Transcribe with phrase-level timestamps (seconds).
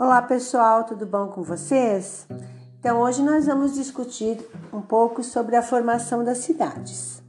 [0.00, 2.26] Olá pessoal, tudo bom com vocês?
[2.78, 4.40] Então hoje nós vamos discutir
[4.72, 7.22] um pouco sobre a formação das cidades.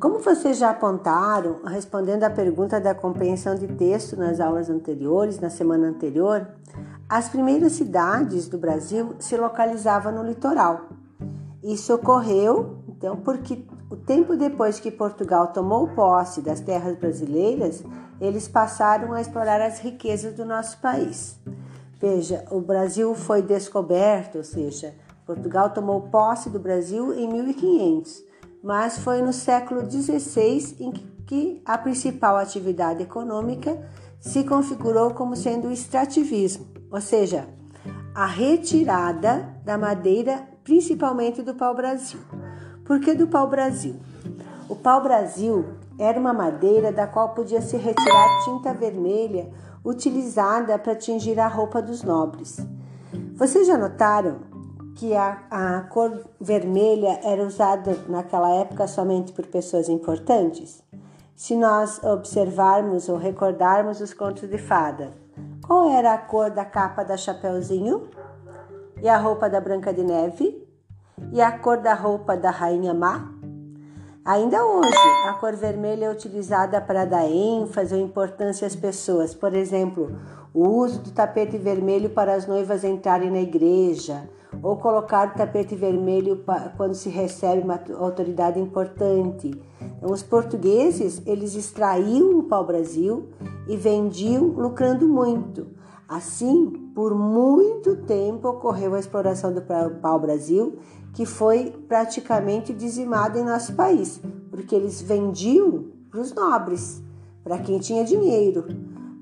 [0.00, 5.48] Como vocês já apontaram, respondendo à pergunta da compreensão de texto nas aulas anteriores, na
[5.48, 6.48] semana anterior,
[7.08, 10.88] as primeiras cidades do Brasil se localizavam no litoral.
[11.62, 17.84] Isso ocorreu, então, porque o tempo depois que Portugal tomou posse das terras brasileiras,
[18.20, 21.38] eles passaram a explorar as riquezas do nosso país.
[22.00, 24.94] Veja, o Brasil foi descoberto, ou seja,
[25.26, 28.22] Portugal tomou posse do Brasil em 1500,
[28.62, 30.92] mas foi no século XVI em
[31.26, 33.88] que a principal atividade econômica
[34.20, 37.48] se configurou como sendo o extrativismo, ou seja,
[38.14, 42.20] a retirada da madeira, principalmente do pau-brasil.
[42.84, 43.96] Por que do pau-brasil?
[44.68, 45.64] O pau-brasil
[45.98, 49.50] era uma madeira da qual podia se retirar tinta vermelha
[49.84, 52.58] utilizada para tingir a roupa dos nobres.
[53.34, 54.38] Vocês já notaram
[54.96, 60.82] que a, a cor vermelha era usada naquela época somente por pessoas importantes?
[61.36, 65.12] Se nós observarmos ou recordarmos os contos de fada,
[65.66, 68.08] qual era a cor da capa da Chapeuzinho?
[69.02, 70.66] E a roupa da Branca de Neve?
[71.32, 73.33] E a cor da roupa da Rainha Má?
[74.24, 74.96] Ainda hoje,
[75.28, 79.34] a cor vermelha é utilizada para dar ênfase ou importância às pessoas.
[79.34, 80.16] Por exemplo,
[80.54, 84.26] o uso do tapete vermelho para as noivas entrarem na igreja,
[84.62, 86.42] ou colocar tapete vermelho
[86.78, 89.50] quando se recebe uma autoridade importante.
[89.98, 93.28] Então, os portugueses, eles extraíam o pau-brasil
[93.68, 95.66] e vendiam lucrando muito.
[96.08, 99.60] Assim, por muito tempo ocorreu a exploração do
[100.00, 100.78] pau-brasil
[101.14, 104.20] que foi praticamente dizimado em nosso país,
[104.50, 107.02] porque eles vendiam para os nobres,
[107.42, 108.66] para quem tinha dinheiro.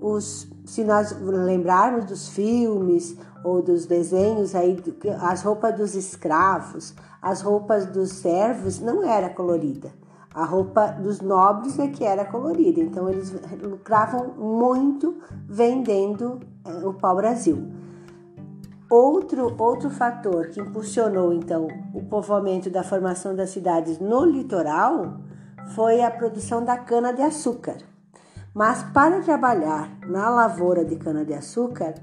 [0.01, 4.83] Os, se nós lembrarmos dos filmes ou dos desenhos aí,
[5.21, 9.93] as roupas dos escravos, as roupas dos servos não era colorida.
[10.35, 15.17] A roupa dos nobres é que era colorida, então eles lucravam muito
[15.47, 17.69] vendendo eh, o pau-brasil.
[18.93, 25.17] Outro, outro fator que impulsionou então o povoamento da formação das cidades no litoral
[25.75, 27.79] foi a produção da cana-de-açúcar.
[28.53, 31.95] Mas para trabalhar na lavoura de cana-de-açúcar,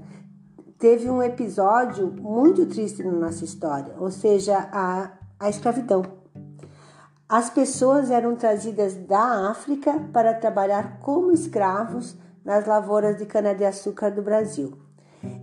[0.80, 6.02] teve um episódio muito triste na nossa história, ou seja, a, a escravidão.
[7.28, 14.22] As pessoas eram trazidas da África para trabalhar como escravos nas lavouras de cana-de-açúcar do
[14.22, 14.89] Brasil.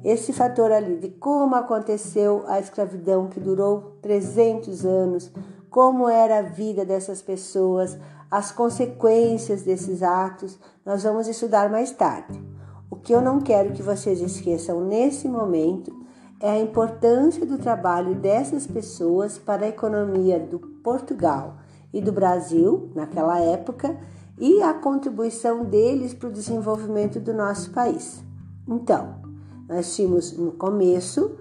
[0.04, 5.32] Esse fator ali de como aconteceu a escravidão que durou 300 anos,
[5.70, 7.98] como era a vida dessas pessoas,
[8.30, 12.42] as consequências desses atos, nós vamos estudar mais tarde.
[12.90, 15.94] O que eu não quero que vocês esqueçam nesse momento
[16.40, 21.56] é a importância do trabalho dessas pessoas para a economia do Portugal
[21.94, 23.98] e do Brasil naquela época
[24.38, 28.24] e a contribuição deles para o desenvolvimento do nosso país.
[28.68, 29.27] Então,
[29.68, 31.38] nós tínhamos no começo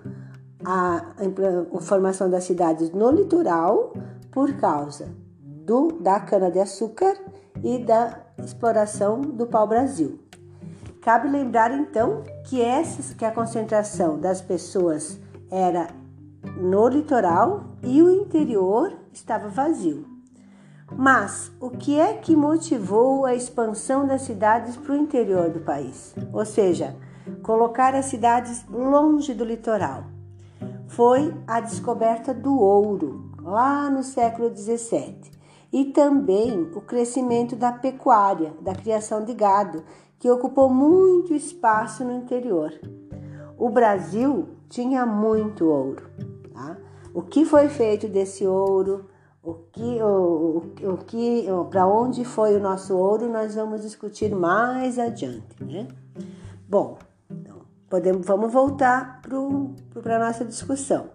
[0.65, 1.15] a,
[1.75, 3.93] a formação das cidades no litoral
[4.31, 5.09] por causa
[5.41, 7.17] do, da cana-de-açúcar
[7.63, 10.19] e da exploração do pau-brasil.
[11.01, 15.19] Cabe lembrar então que, essas, que a concentração das pessoas
[15.51, 15.89] era
[16.57, 20.05] no litoral e o interior estava vazio.
[20.93, 26.15] Mas o que é que motivou a expansão das cidades para o interior do país?
[26.33, 26.95] Ou seja,
[27.43, 30.05] colocar as cidades longe do litoral.
[30.89, 35.33] Foi a descoberta do ouro, lá no século XVII,
[35.73, 39.85] e também o crescimento da pecuária, da criação de gado,
[40.19, 42.73] que ocupou muito espaço no interior.
[43.59, 46.09] O Brasil tinha muito ouro.
[46.53, 46.77] Tá?
[47.13, 49.07] O que foi feito desse ouro?
[49.43, 53.31] O que, o, o, o que, para onde foi o nosso ouro?
[53.31, 55.87] Nós vamos discutir mais adiante, né?
[56.69, 56.99] Bom,
[57.89, 59.21] Podemos, vamos voltar
[60.03, 61.07] para a nossa discussão.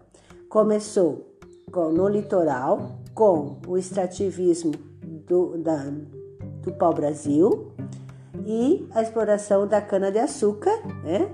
[0.48, 1.36] Começou
[1.72, 4.72] com, no litoral com o extrativismo
[5.28, 5.84] do, da,
[6.64, 7.74] do pau-brasil
[8.46, 11.30] e a exploração da cana-de-açúcar, né?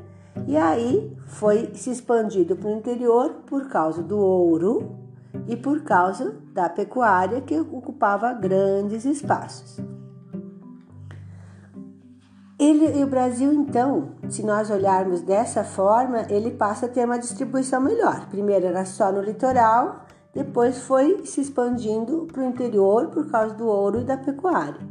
[0.47, 4.95] E aí foi se expandido para o interior por causa do ouro
[5.47, 9.86] e por causa da pecuária que ocupava grandes espaços.
[12.59, 17.19] Ele, e o Brasil, então, se nós olharmos dessa forma, ele passa a ter uma
[17.19, 18.27] distribuição melhor.
[18.29, 23.67] Primeiro era só no litoral, depois foi se expandindo para o interior por causa do
[23.67, 24.81] ouro e da pecuária.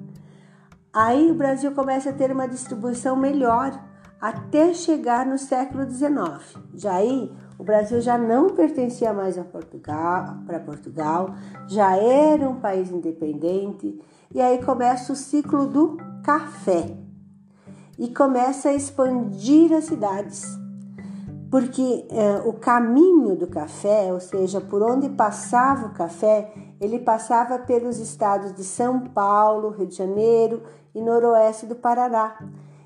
[0.93, 3.77] Aí o Brasil começa a ter uma distribuição melhor
[4.21, 6.57] até chegar no século XIX.
[6.73, 11.35] Já aí, o Brasil já não pertencia mais a Portugal, para Portugal,
[11.67, 14.01] já era um país independente,
[14.33, 17.06] e aí começa o ciclo do café
[17.99, 20.45] e começa a expandir as cidades.
[21.51, 27.59] Porque é, o caminho do café, ou seja, por onde passava o café, ele passava
[27.59, 30.63] pelos estados de São Paulo, Rio de Janeiro
[30.95, 32.37] e noroeste do Paraná.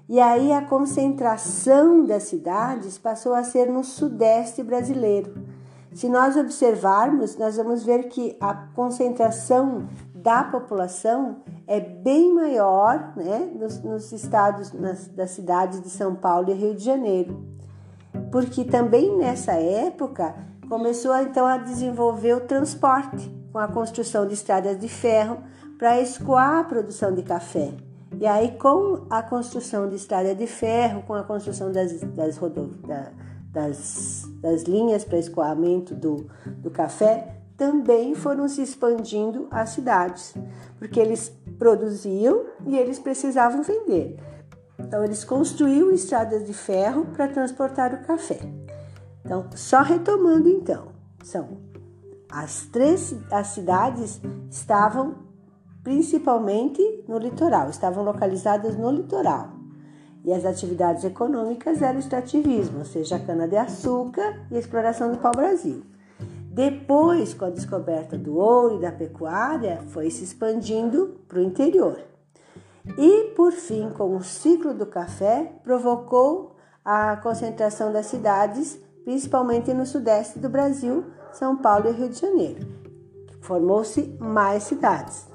[0.08, 5.32] E aí a concentração das cidades passou a ser no sudeste brasileiro.
[5.92, 9.88] Se nós observarmos, nós vamos ver que a concentração
[10.22, 16.50] da população é bem maior né, nos, nos estados, nas, das cidades de São Paulo
[16.50, 17.44] e Rio de Janeiro.
[18.30, 20.34] Porque também nessa época
[20.68, 25.38] começou então a desenvolver o transporte, com a construção de estradas de ferro
[25.78, 27.72] para escoar a produção de café.
[28.18, 32.38] E aí, com a construção de estrada de ferro, com a construção das, das,
[33.50, 36.28] das, das linhas para escoamento do,
[36.58, 40.34] do café, também foram se expandindo as cidades,
[40.78, 44.16] porque eles produziam e eles precisavam vender.
[44.78, 48.40] Então, eles construíam estradas de ferro para transportar o café.
[49.22, 50.86] Então, só retomando, então,
[51.22, 51.58] são
[52.32, 55.16] as três as cidades estavam
[55.84, 59.50] principalmente no litoral, estavam localizadas no litoral.
[60.24, 65.18] E as atividades econômicas eram o extrativismo, ou seja, a cana-de-açúcar e a exploração do
[65.18, 65.89] pau-brasil.
[66.60, 71.98] Depois, com a descoberta do ouro e da pecuária, foi se expandindo para o interior.
[72.98, 79.86] E, por fim, com o ciclo do café, provocou a concentração das cidades, principalmente no
[79.86, 82.68] sudeste do Brasil, São Paulo e Rio de Janeiro.
[83.40, 85.26] Formou-se mais cidades.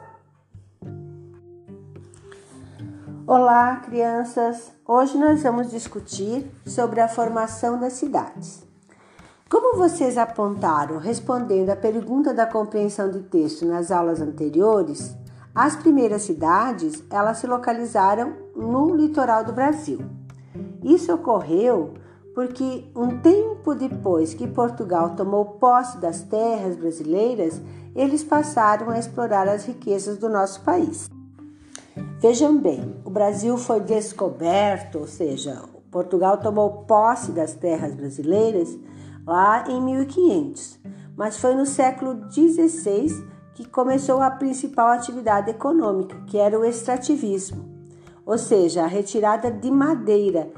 [3.25, 4.71] Olá, crianças!
[4.87, 8.64] Hoje nós vamos discutir sobre a formação das cidades.
[9.47, 15.15] Como vocês apontaram respondendo à pergunta da compreensão de texto nas aulas anteriores,
[15.53, 19.99] as primeiras cidades elas se localizaram no litoral do Brasil.
[20.83, 21.93] Isso ocorreu
[22.33, 27.61] porque um tempo depois que Portugal tomou posse das terras brasileiras,
[27.95, 31.07] eles passaram a explorar as riquezas do nosso país.
[32.19, 35.61] Vejam bem, o Brasil foi descoberto, ou seja,
[35.91, 38.75] Portugal tomou posse das terras brasileiras
[39.25, 40.79] lá em 1500,
[41.17, 47.65] mas foi no século XVI que começou a principal atividade econômica, que era o extrativismo,
[48.25, 50.51] ou seja, a retirada de madeira,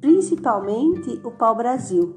[0.00, 2.14] principalmente o pau-brasil.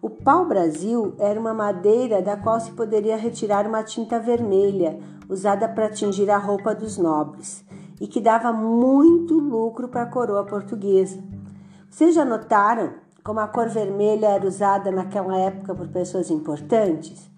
[0.00, 4.98] O pau-brasil era uma madeira da qual se poderia retirar uma tinta vermelha,
[5.28, 7.64] usada para tingir a roupa dos nobres,
[8.00, 11.18] e que dava muito lucro para a coroa portuguesa.
[11.90, 12.94] Vocês já notaram
[13.28, 17.30] como a cor vermelha era usada naquela época por pessoas importantes,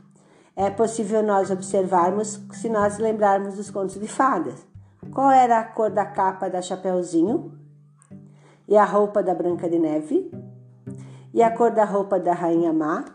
[0.55, 4.65] é possível nós observarmos se nós lembrarmos dos contos de fadas.
[5.13, 7.59] Qual era a cor da capa da Chapeuzinho?
[8.69, 10.31] E a roupa da Branca de Neve?
[11.35, 13.07] E a cor da roupa da Rainha Má?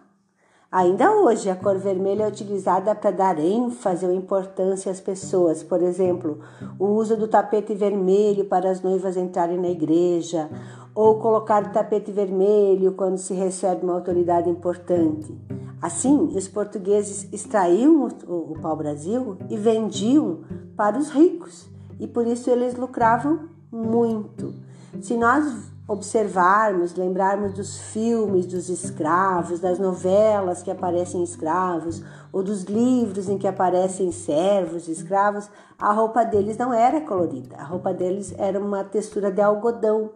[0.70, 5.64] Ainda hoje, a cor vermelha é utilizada para dar ênfase ou importância às pessoas.
[5.64, 6.42] Por exemplo,
[6.78, 10.50] o uso do tapete vermelho para as noivas entrarem na igreja,
[10.96, 15.38] ou colocar tapete vermelho quando se recebe uma autoridade importante.
[15.82, 20.40] Assim, os portugueses extraíam o, o pau-brasil e vendiam
[20.76, 24.54] para os ricos, e por isso eles lucravam muito.
[25.02, 32.02] Se nós observarmos, lembrarmos dos filmes dos escravos, das novelas que aparecem escravos,
[32.34, 37.64] ou dos livros em que aparecem servos, escravos, a roupa deles não era colorida, a
[37.64, 40.10] roupa deles era uma textura de algodão.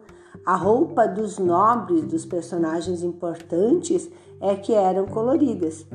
[0.44, 4.10] A roupa dos nobres, dos personagens importantes,
[4.40, 5.86] é que eram coloridas.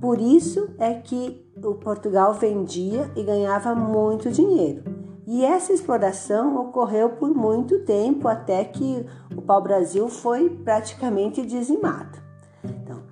[0.00, 4.82] Por isso é que o Portugal vendia e ganhava muito dinheiro.
[5.26, 12.18] E essa exploração ocorreu por muito tempo até que o pau-brasil foi praticamente dizimado.
[12.64, 13.02] Então,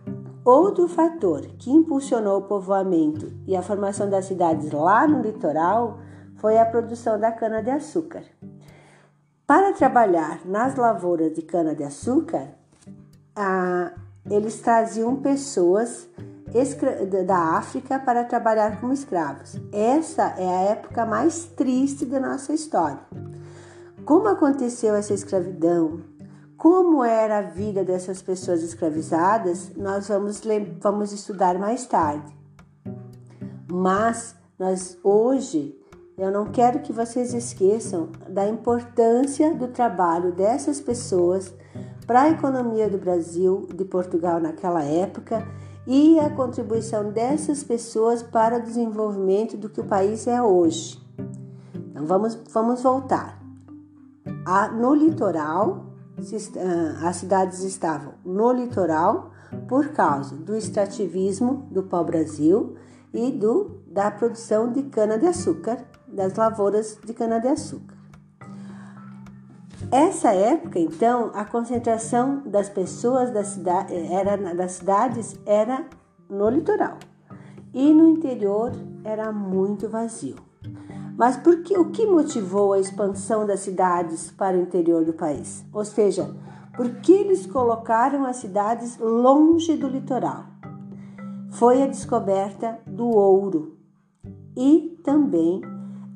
[0.45, 5.99] outro fator que impulsionou o povoamento e a formação das cidades lá no litoral
[6.37, 8.25] foi a produção da cana-de-açúcar.
[9.49, 12.49] Para trabalhar nas lavouras de cana-de-açúcar,
[14.31, 16.07] eles traziam pessoas
[17.25, 19.59] da África para trabalhar como escravos.
[19.73, 23.01] Essa é a época mais triste da nossa história.
[24.05, 26.03] Como aconteceu essa escravidão?
[26.55, 29.75] Como era a vida dessas pessoas escravizadas?
[29.75, 30.43] Nós vamos,
[30.79, 32.37] vamos estudar mais tarde.
[33.67, 35.75] Mas nós hoje
[36.19, 41.55] eu não quero que vocês esqueçam da importância do trabalho dessas pessoas
[42.09, 45.47] para a economia do Brasil, de Portugal naquela época
[45.87, 51.01] e a contribuição dessas pessoas para o desenvolvimento do que o país é hoje.
[51.73, 53.41] Então vamos, vamos voltar.
[54.45, 55.87] A, no litoral,
[56.19, 59.31] ah, as cidades estavam no litoral
[59.69, 62.75] por causa do extrativismo do pau-brasil
[63.15, 65.79] e do, da produção de cana-de-açúcar
[66.13, 67.97] das lavouras de cana-de-açúcar.
[69.91, 75.87] Essa época, então, a concentração das pessoas da cidade, era, das cidades era
[76.29, 76.99] no litoral
[77.73, 78.73] e no interior
[79.05, 80.37] era muito vazio.
[81.17, 85.65] Mas por que, o que motivou a expansão das cidades para o interior do país?
[85.73, 86.29] Ou seja,
[86.77, 90.45] por que eles colocaram as cidades longe do litoral?
[91.51, 93.77] Foi a descoberta do ouro
[94.57, 95.61] e também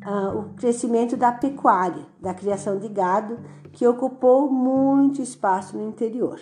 [0.06, 3.38] uh, o crescimento da pecuária, da criação de gado,
[3.72, 6.40] que ocupou muito espaço no interior.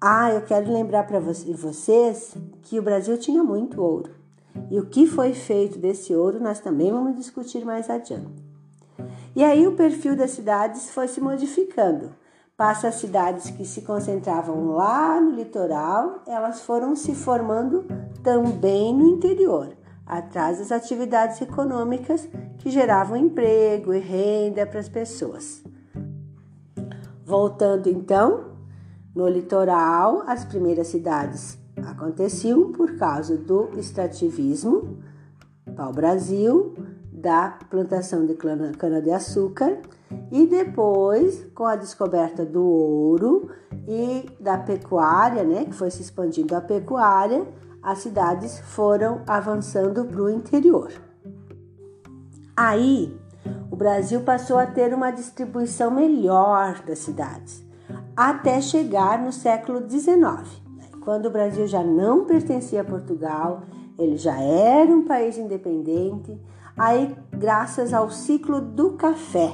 [0.00, 4.10] Ah, eu quero lembrar para vocês que o Brasil tinha muito ouro.
[4.70, 8.42] E o que foi feito desse ouro nós também vamos discutir mais adiante.
[9.34, 12.10] E aí o perfil das cidades foi se modificando.
[12.56, 17.84] Passa as cidades que se concentravam lá no litoral, elas foram se formando
[18.22, 19.74] também no interior
[20.18, 22.28] atrás das atividades econômicas
[22.58, 25.62] que geravam emprego e renda para as pessoas.
[27.24, 28.52] Voltando então,
[29.14, 34.98] no litoral, as primeiras cidades aconteciam por causa do extrativismo,
[35.74, 36.74] pau-brasil,
[37.10, 39.78] da plantação de cana-de-açúcar
[40.30, 43.50] e depois, com a descoberta do ouro
[43.88, 47.46] e da pecuária, né, que foi se expandindo a pecuária,
[47.82, 50.92] as cidades foram avançando para o interior.
[52.56, 53.18] Aí,
[53.70, 57.64] o Brasil passou a ter uma distribuição melhor das cidades,
[58.16, 60.88] até chegar no século XIX, né?
[61.00, 63.62] quando o Brasil já não pertencia a Portugal,
[63.98, 66.38] ele já era um país independente.
[66.76, 69.52] Aí, graças ao ciclo do café,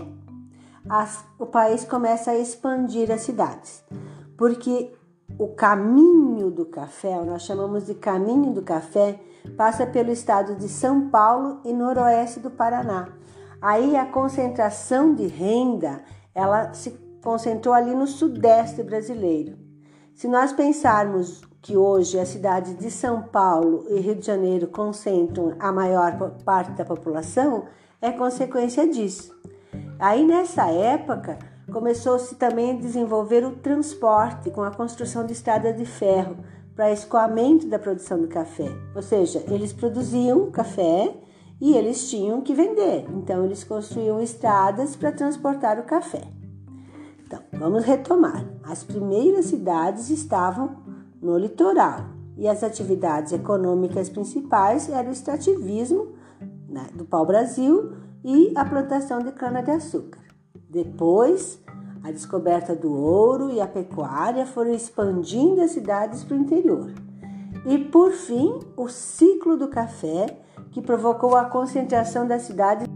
[0.88, 3.84] as, o país começa a expandir as cidades,
[4.36, 4.92] porque
[5.36, 9.20] o caminho do café, nós chamamos de caminho do café,
[9.56, 13.08] passa pelo estado de São Paulo e noroeste do Paraná.
[13.60, 16.02] Aí a concentração de renda,
[16.34, 16.90] ela se
[17.22, 19.56] concentrou ali no sudeste brasileiro.
[20.14, 25.54] Se nós pensarmos que hoje a cidade de São Paulo e Rio de Janeiro concentram
[25.58, 27.64] a maior parte da população,
[28.00, 29.36] é consequência disso.
[29.98, 31.38] Aí nessa época,
[31.72, 36.36] Começou-se também a desenvolver o transporte com a construção de estradas de ferro
[36.74, 38.70] para escoamento da produção do café.
[38.94, 41.14] Ou seja, eles produziam café
[41.60, 43.04] e eles tinham que vender.
[43.10, 46.22] Então eles construíam estradas para transportar o café.
[47.26, 48.46] Então, vamos retomar.
[48.64, 50.76] As primeiras cidades estavam
[51.20, 52.06] no litoral
[52.38, 56.14] e as atividades econômicas principais eram o extrativismo
[56.68, 57.92] né, do pau-brasil
[58.24, 60.17] e a plantação de cana-de-açúcar.
[60.68, 61.58] Depois,
[62.02, 66.92] a descoberta do ouro e a pecuária foram expandindo as cidades para o interior.
[67.66, 70.26] E por fim, o ciclo do café,
[70.70, 72.86] que provocou a concentração das cidades